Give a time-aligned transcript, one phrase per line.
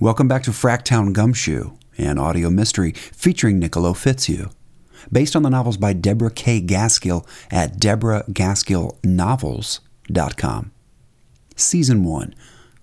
[0.00, 4.48] Welcome back to Fracktown Gumshoe, an audio mystery featuring Niccolo Fitzhugh.
[5.12, 6.62] Based on the novels by Deborah K.
[6.62, 10.70] Gaskill at deborahgaskillnovels.com.
[11.54, 12.34] Season 1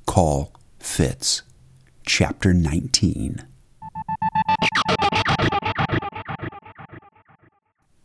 [0.05, 1.41] Call Fitz,
[2.05, 3.47] Chapter 19.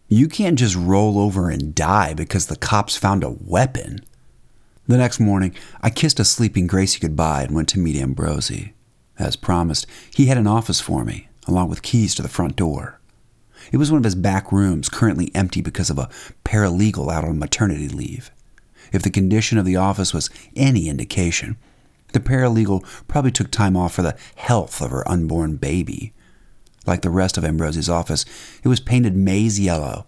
[0.08, 4.00] You can't just roll over and die because the cops found a weapon.
[4.88, 8.72] The next morning, I kissed a sleeping Gracie goodbye and went to meet Ambrosi.
[9.22, 12.98] As promised, he had an office for me, along with keys to the front door.
[13.70, 16.08] It was one of his back rooms, currently empty because of a
[16.44, 18.32] paralegal out on maternity leave.
[18.92, 21.56] If the condition of the office was any indication,
[22.12, 26.12] the paralegal probably took time off for the health of her unborn baby.
[26.84, 28.24] Like the rest of Ambrosi's office,
[28.64, 30.04] it was painted maize yellow,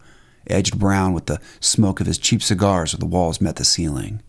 [0.48, 4.22] edged brown with the smoke of his cheap cigars where the walls met the ceiling.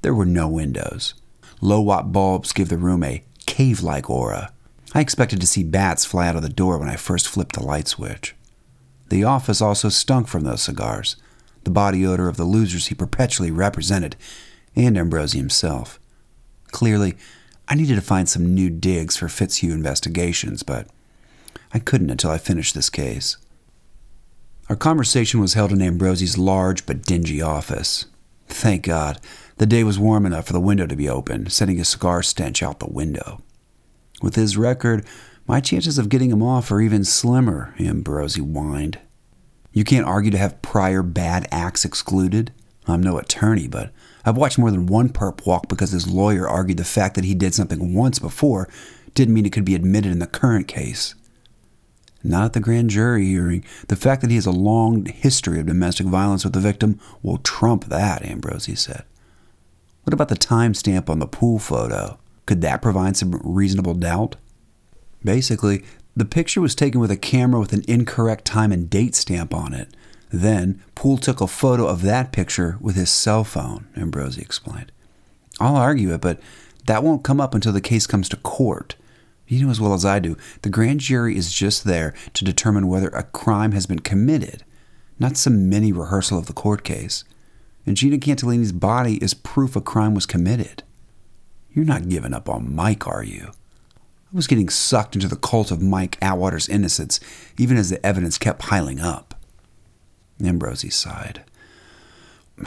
[0.00, 1.12] There were no windows.
[1.60, 3.22] Low watt bulbs gave the room a
[3.54, 4.52] cave like aura.
[4.96, 7.62] I expected to see bats fly out of the door when I first flipped the
[7.62, 8.34] light switch.
[9.10, 11.14] The office also stunk from those cigars,
[11.62, 14.16] the body odor of the losers he perpetually represented,
[14.74, 16.00] and Ambrosi himself.
[16.72, 17.14] Clearly,
[17.68, 20.88] I needed to find some new digs for Fitzhugh investigations, but
[21.72, 23.36] I couldn't until I finished this case.
[24.68, 28.06] Our conversation was held in Ambrosi's large but dingy office.
[28.48, 29.20] Thank God,
[29.58, 32.62] the day was warm enough for the window to be open, sending a cigar stench
[32.62, 33.40] out the window.
[34.20, 35.04] With his record,
[35.46, 38.98] my chances of getting him off are even slimmer, Ambrosi whined.
[39.72, 42.52] You can't argue to have prior bad acts excluded.
[42.86, 43.92] I'm no attorney, but
[44.24, 47.34] I've watched more than one perp walk because his lawyer argued the fact that he
[47.34, 48.68] did something once before
[49.14, 51.14] didn't mean it could be admitted in the current case.
[52.22, 53.64] Not at the grand jury hearing.
[53.88, 57.38] The fact that he has a long history of domestic violence with the victim will
[57.38, 59.04] trump that, Ambrosi said.
[60.04, 62.18] What about the timestamp on the Poole photo?
[62.44, 64.36] Could that provide some reasonable doubt?
[65.24, 65.82] Basically,
[66.14, 69.72] the picture was taken with a camera with an incorrect time and date stamp on
[69.72, 69.88] it.
[70.30, 74.92] Then, Poole took a photo of that picture with his cell phone, Ambrosi explained.
[75.58, 76.38] I'll argue it, but
[76.86, 78.96] that won't come up until the case comes to court.
[79.46, 82.88] You know as well as I do, the grand jury is just there to determine
[82.88, 84.64] whether a crime has been committed,
[85.18, 87.24] not some mini rehearsal of the court case.
[87.86, 90.82] And Gina Cantillini's body is proof a crime was committed.
[91.70, 93.50] You're not giving up on Mike, are you?
[93.50, 97.20] I was getting sucked into the cult of Mike Atwater's innocence,
[97.58, 99.34] even as the evidence kept piling up.
[100.40, 101.44] Ambrosi sighed.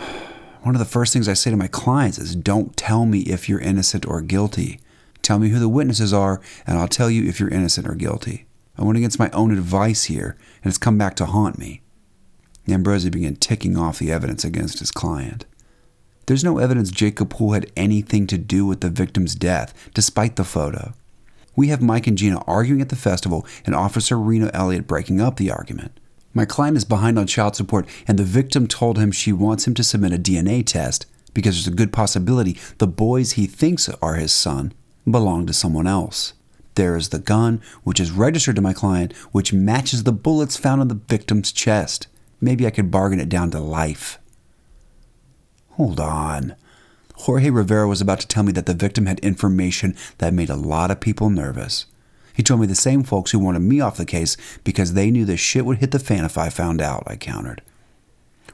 [0.61, 3.47] One of the first things I say to my clients is don't tell me if
[3.47, 4.81] you're innocent or guilty.
[5.21, 8.47] Tell me who the witnesses are, and I'll tell you if you're innocent or guilty.
[8.77, 11.81] I went against my own advice here, and it's come back to haunt me.
[12.73, 15.45] Ambrosi began ticking off the evidence against his client.
[16.25, 20.43] There's no evidence Jacob Poole had anything to do with the victim's death, despite the
[20.43, 20.93] photo.
[21.55, 25.37] We have Mike and Gina arguing at the festival, and Officer Reno Elliott breaking up
[25.37, 25.99] the argument.
[26.33, 29.73] My client is behind on child support, and the victim told him she wants him
[29.73, 34.15] to submit a DNA test because there's a good possibility the boys he thinks are
[34.15, 34.73] his son
[35.09, 36.33] belong to someone else.
[36.75, 40.81] There is the gun, which is registered to my client, which matches the bullets found
[40.81, 42.07] in the victim's chest.
[42.39, 44.19] Maybe I could bargain it down to life.
[45.71, 46.55] Hold on.
[47.15, 50.55] Jorge Rivera was about to tell me that the victim had information that made a
[50.55, 51.85] lot of people nervous.
[52.33, 55.25] He told me the same folks who wanted me off the case because they knew
[55.25, 57.63] the shit would hit the fan if I found out, I countered.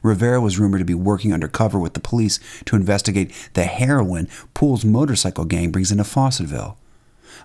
[0.02, 4.86] Rivera was rumored to be working undercover with the police to investigate the heroin Poole's
[4.86, 6.76] motorcycle gang brings into Fawcettville.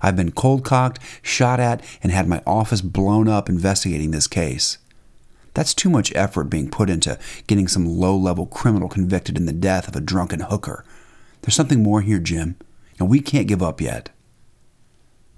[0.03, 4.79] I've been cold cocked, shot at, and had my office blown up investigating this case.
[5.59, 9.53] That's too much effort being put into getting some low level criminal convicted in the
[9.53, 10.85] death of a drunken hooker.
[11.43, 12.55] There's something more here, Jim,
[13.01, 14.11] and we can't give up yet.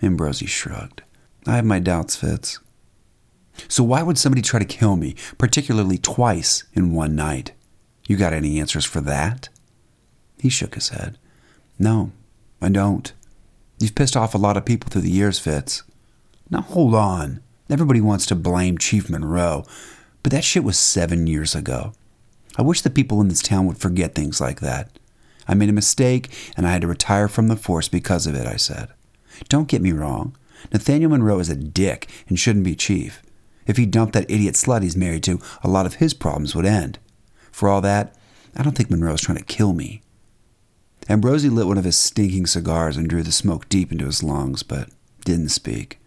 [0.03, 1.00] Ambrosi shrugged.
[1.47, 2.59] I have my doubts, Fitz.
[3.66, 7.53] So why would somebody try to kill me, particularly twice in one night?
[8.06, 9.48] You got any answers for that?
[10.38, 11.16] He shook his head.
[11.78, 12.12] No,
[12.60, 13.10] I don't.
[13.78, 15.83] You've pissed off a lot of people through the years, Fitz.
[16.50, 17.41] Now hold on.
[17.71, 19.65] Everybody wants to blame Chief Monroe,
[20.22, 21.93] but that shit was seven years ago.
[22.57, 24.99] I wish the people in this town would forget things like that.
[25.47, 28.47] I made a mistake and I had to retire from the force because of it,
[28.47, 28.89] I said.
[29.49, 30.37] Don't get me wrong.
[30.72, 33.22] Nathaniel Monroe is a dick and shouldn't be chief.
[33.67, 36.67] If he dumped that idiot slut he's married to, a lot of his problems would
[36.67, 36.99] end.
[37.53, 38.15] For all that,
[38.57, 40.03] I don't think Monroe's trying to kill me.
[41.09, 44.63] Ambrosi lit one of his stinking cigars and drew the smoke deep into his lungs,
[44.63, 44.91] but
[45.25, 45.99] didn't speak.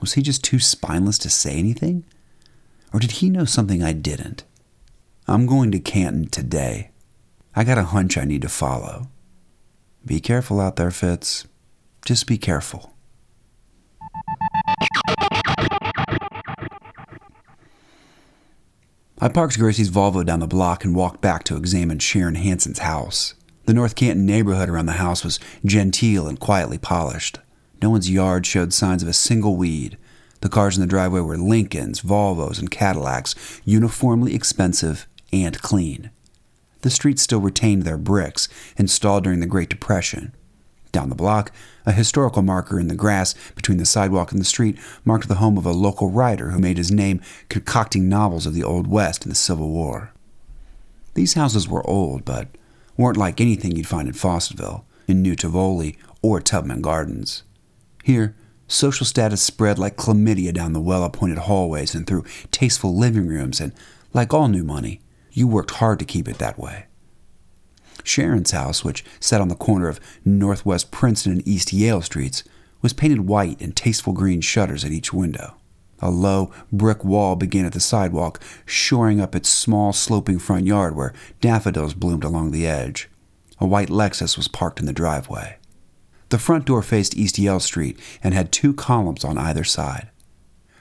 [0.00, 2.04] Was he just too spineless to say anything?
[2.92, 4.44] Or did he know something I didn't?
[5.28, 6.90] I'm going to Canton today.
[7.54, 9.08] I got a hunch I need to follow.
[10.04, 11.46] Be careful out there, Fitz.
[12.04, 12.94] Just be careful.
[19.18, 23.34] I parked Gracie's Volvo down the block and walked back to examine Sharon Hansen's house.
[23.64, 27.40] The North Canton neighborhood around the house was genteel and quietly polished.
[27.82, 29.98] No one's yard showed signs of a single weed,
[30.40, 33.34] the cars in the driveway were Lincolns, Volvos, and Cadillacs,
[33.64, 36.10] uniformly expensive and clean.
[36.82, 40.34] The streets still retained their bricks, installed during the Great Depression.
[40.92, 41.52] Down the block,
[41.84, 45.58] a historical marker in the grass between the sidewalk and the street marked the home
[45.58, 49.30] of a local writer who made his name concocting novels of the Old West and
[49.30, 50.12] the Civil War.
[51.14, 52.48] These houses were old, but
[52.96, 57.42] weren't like anything you'd find in Fawcettville, in New Tivoli, or Tubman Gardens.
[58.04, 58.34] Here,
[58.68, 63.60] social status spread like chlamydia down the well appointed hallways and through tasteful living rooms,
[63.60, 63.72] and
[64.12, 65.00] like all new money,
[65.32, 66.86] you worked hard to keep it that way.
[68.02, 72.44] Sharon's house, which sat on the corner of Northwest Princeton and East Yale Streets,
[72.80, 75.56] was painted white and tasteful green shutters at each window.
[76.00, 80.94] A low brick wall began at the sidewalk, shoring up its small sloping front yard
[80.94, 83.08] where daffodils bloomed along the edge.
[83.58, 85.56] A white Lexus was parked in the driveway.
[86.28, 90.10] The front door faced East Yale Street and had two columns on either side.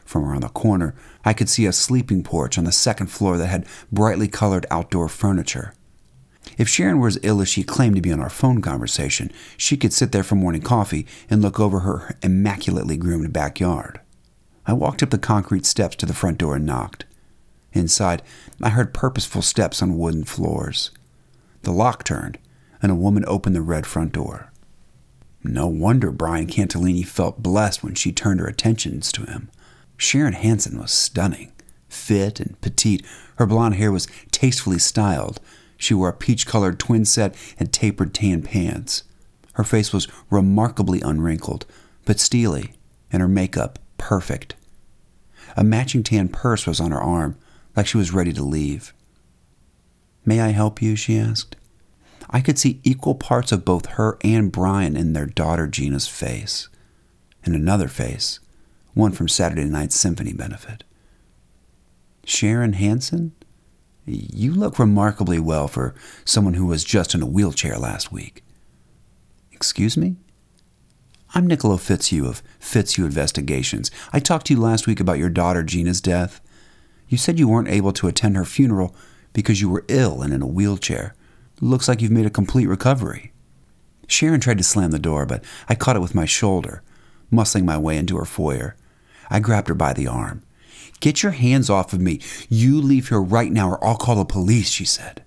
[0.04, 3.48] From around the corner, I could see a sleeping porch on the second floor that
[3.48, 5.74] had brightly colored outdoor furniture.
[6.58, 9.78] If Sharon were as ill as she claimed to be on our phone conversation, she
[9.78, 14.00] could sit there for morning coffee and look over her immaculately groomed backyard.
[14.68, 17.06] I walked up the concrete steps to the front door and knocked.
[17.74, 18.22] Inside,
[18.62, 20.92] I heard purposeful steps on wooden floors.
[21.64, 22.38] The lock turned,
[22.82, 24.52] and a woman opened the red front door.
[25.48, 29.50] No wonder Brian Cantillini felt blessed when she turned her attentions to him.
[29.96, 31.52] Sharon Hansen was stunning.
[31.88, 33.06] Fit and petite,
[33.38, 35.40] her blonde hair was tastefully styled,
[35.78, 39.04] she wore a peach colored twin set and tapered tan pants.
[39.54, 41.66] Her face was remarkably unwrinkled,
[42.06, 42.74] but steely,
[43.12, 44.56] and her makeup perfect.
[45.56, 47.38] A matching tan purse was on her arm,
[47.76, 48.94] like she was ready to leave.
[50.26, 50.96] May I help you?
[50.96, 51.56] she asked.
[52.30, 56.70] I could see equal parts of both her and Brian in their daughter Gina's face.
[57.44, 58.40] And another face,
[58.94, 60.84] one from Saturday night's symphony benefit.
[62.26, 63.34] Sharon Hansen?
[64.06, 65.96] You look remarkably well for
[66.26, 68.44] someone who was just in a wheelchair last week.
[69.52, 70.16] Excuse me?
[71.34, 73.92] I'm Niccolo Fitzhugh of Fitzhugh Investigations.
[74.14, 76.40] I talked to you last week about your daughter Gina's death.
[77.10, 78.96] You said you weren't able to attend her funeral
[79.34, 81.16] because you were ill and in a wheelchair.
[81.62, 83.32] Looks like you've made a complete recovery.
[84.08, 86.84] Sharon tried to slam the door, but I caught it with my shoulder,
[87.32, 88.76] muscling my way into her foyer.
[89.30, 90.44] I grabbed her by the arm.
[91.00, 92.20] Get your hands off of me.
[92.50, 95.24] You leave here right now or I'll call the police, she said.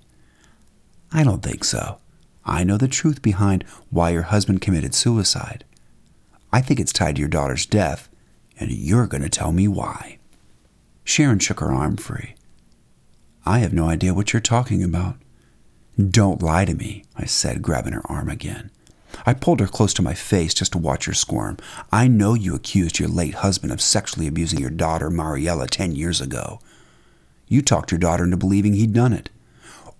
[1.12, 1.98] I don't think so.
[2.44, 5.64] I know the truth behind why your husband committed suicide.
[6.52, 8.08] I think it's tied to your daughter's death,
[8.58, 10.18] and you're going to tell me why.
[11.04, 12.34] Sharon shook her arm free.
[13.44, 15.16] I have no idea what you're talking about.
[15.98, 18.70] Don't lie to me, I said, grabbing her arm again.
[19.26, 21.56] I pulled her close to my face just to watch her squirm.
[21.90, 26.20] I know you accused your late husband of sexually abusing your daughter, Mariella, ten years
[26.20, 26.60] ago.
[27.48, 29.30] You talked your daughter into believing he'd done it.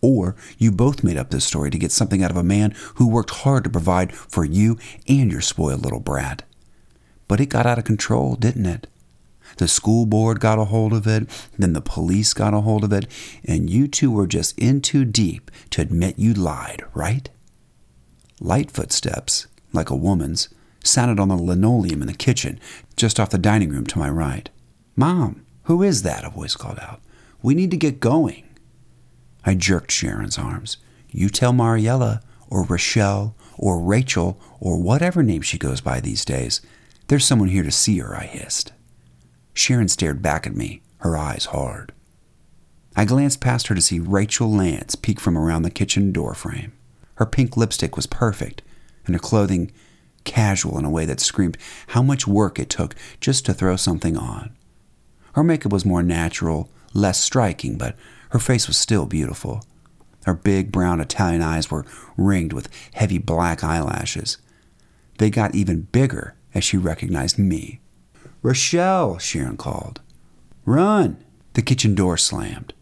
[0.00, 3.08] Or you both made up this story to get something out of a man who
[3.08, 4.78] worked hard to provide for you
[5.08, 6.44] and your spoiled little brat.
[7.26, 8.86] But it got out of control, didn't it?
[9.56, 11.28] The school board got a hold of it,
[11.58, 13.06] then the police got a hold of it,
[13.44, 17.28] and you two were just in too deep to admit you lied, right?
[18.40, 20.48] Light footsteps, like a woman's,
[20.84, 22.60] sounded on the linoleum in the kitchen,
[22.96, 24.48] just off the dining room to my right.
[24.94, 26.24] Mom, who is that?
[26.24, 27.00] A voice called out.
[27.42, 28.44] We need to get going.
[29.44, 30.76] I jerked Sharon's arms.
[31.10, 36.60] You tell Mariella, or Rochelle, or Rachel, or whatever name she goes by these days.
[37.08, 38.72] There's someone here to see her, I hissed.
[39.58, 41.92] Sharon stared back at me, her eyes hard.
[42.94, 46.72] I glanced past her to see Rachel Lance peek from around the kitchen doorframe.
[47.16, 48.62] Her pink lipstick was perfect,
[49.04, 49.72] and her clothing
[50.22, 54.16] casual in a way that screamed how much work it took just to throw something
[54.16, 54.54] on.
[55.32, 57.96] Her makeup was more natural, less striking, but
[58.30, 59.64] her face was still beautiful.
[60.24, 61.84] Her big brown Italian eyes were
[62.16, 64.38] ringed with heavy black eyelashes.
[65.18, 67.80] They got even bigger as she recognized me.
[68.42, 70.00] Rochelle, Sharon called.
[70.64, 71.22] Run!
[71.54, 72.72] The kitchen door slammed.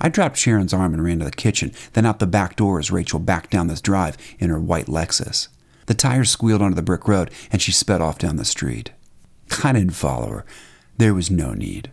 [0.00, 2.90] I dropped Sharon's arm and ran to the kitchen, then out the back door as
[2.90, 5.48] Rachel backed down the drive in her white Lexus.
[5.86, 8.92] The tires squealed onto the brick road, and she sped off down the street.
[9.64, 10.44] I didn't follow her.
[10.96, 11.90] There was no need.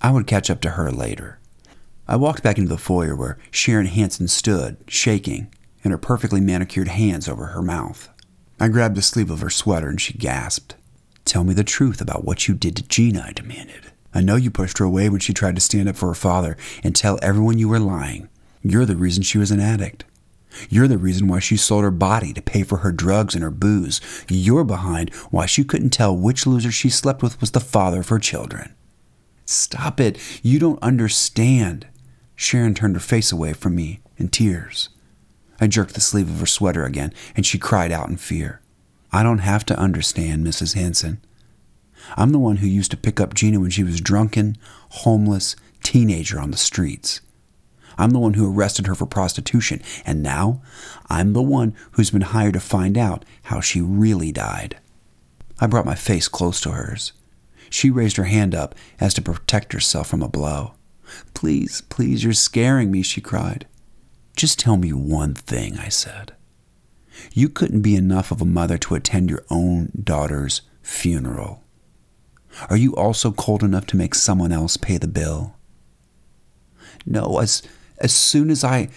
[0.00, 1.38] I would catch up to her later.
[2.06, 5.52] I walked back into the foyer where Sharon Hansen stood, shaking,
[5.84, 8.08] and her perfectly manicured hands over her mouth.
[8.58, 10.74] I grabbed the sleeve of her sweater and she gasped.
[11.28, 13.92] Tell me the truth about what you did to Gina, I demanded.
[14.14, 16.56] I know you pushed her away when she tried to stand up for her father
[16.82, 18.30] and tell everyone you were lying.
[18.62, 20.06] You're the reason she was an addict.
[20.70, 23.50] You're the reason why she sold her body to pay for her drugs and her
[23.50, 24.00] booze.
[24.30, 28.08] You're behind why she couldn't tell which loser she slept with was the father of
[28.08, 28.74] her children.
[29.44, 30.18] Stop it.
[30.42, 31.86] You don't understand.
[32.36, 34.88] Sharon turned her face away from me in tears.
[35.60, 38.62] I jerked the sleeve of her sweater again, and she cried out in fear.
[39.18, 40.74] I don't have to understand, Mrs.
[40.74, 41.20] Hansen.
[42.16, 44.56] I'm the one who used to pick up Gina when she was drunken,
[44.90, 47.20] homeless, teenager on the streets.
[47.98, 50.62] I'm the one who arrested her for prostitution, and now
[51.10, 54.78] I'm the one who's been hired to find out how she really died.
[55.58, 57.12] I brought my face close to hers.
[57.70, 60.74] She raised her hand up as to protect herself from a blow.
[61.34, 63.66] Please, please, you're scaring me, she cried.
[64.36, 66.36] Just tell me one thing, I said.
[67.32, 71.64] You couldn't be enough of a mother to attend your own daughter's funeral.
[72.68, 75.56] Are you also cold enough to make someone else pay the bill?
[77.06, 77.62] No, as
[77.98, 78.88] as soon as I.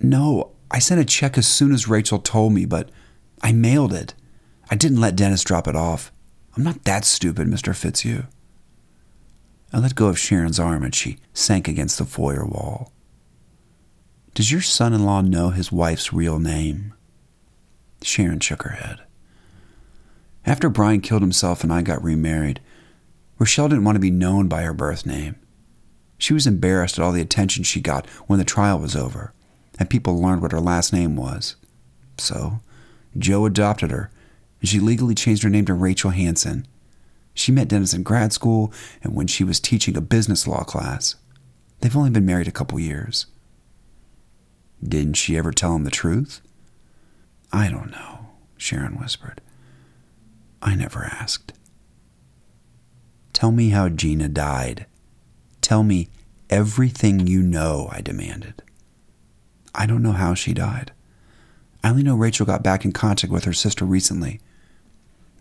[0.00, 2.90] No, I sent a check as soon as Rachel told me, but
[3.40, 4.14] I mailed it.
[4.70, 6.12] I didn't let Dennis drop it off.
[6.56, 7.74] I'm not that stupid, Mr.
[7.74, 8.24] Fitzhugh.
[9.72, 12.92] I let go of Sharon's arm and she sank against the foyer wall.
[14.34, 16.94] Does your son in law know his wife's real name?
[18.04, 19.00] Sharon shook her head.
[20.44, 22.60] After Brian killed himself and I got remarried,
[23.38, 25.36] Rochelle didn't want to be known by her birth name.
[26.18, 29.32] She was embarrassed at all the attention she got when the trial was over,
[29.78, 31.56] and people learned what her last name was.
[32.18, 32.60] So,
[33.18, 34.10] Joe adopted her,
[34.60, 36.66] and she legally changed her name to Rachel Hansen.
[37.34, 41.16] She met Dennis in grad school and when she was teaching a business law class.
[41.80, 43.26] They've only been married a couple years.
[44.82, 46.40] Didn't she ever tell him the truth?
[47.52, 49.40] I don't know, Sharon whispered.
[50.62, 51.52] I never asked.
[53.32, 54.86] Tell me how Gina died.
[55.60, 56.08] Tell me
[56.48, 58.62] everything you know, I demanded.
[59.74, 60.92] I don't know how she died.
[61.82, 64.40] I only know Rachel got back in contact with her sister recently.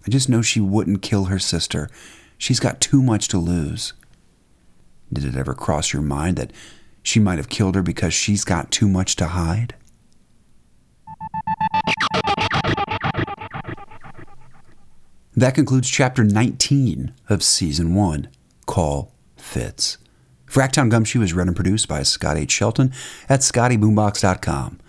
[0.06, 1.90] I just know she wouldn't kill her sister.
[2.38, 3.94] She's got too much to lose.
[5.14, 6.52] Did it ever cross your mind that
[7.04, 9.76] she might have killed her because she's got too much to hide?
[15.36, 18.28] That concludes chapter 19 of season 1,
[18.66, 19.98] Call Fitz.
[20.46, 22.52] Fracktown Gumshoe is read and produced by Scott H.
[22.52, 22.92] Shelton
[23.30, 24.80] at scottyboombox.com.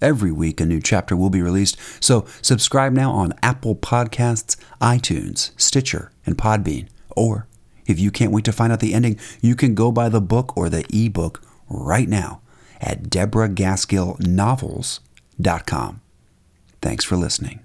[0.00, 5.50] Every week, a new chapter will be released, so subscribe now on Apple Podcasts, iTunes,
[5.60, 6.88] Stitcher, and Podbean.
[7.10, 7.46] Or,
[7.86, 10.56] if you can't wait to find out the ending, you can go buy the book
[10.56, 12.40] or the ebook right now
[12.80, 16.00] at DeborahGaskillNovels.com.
[16.80, 17.61] Thanks for listening.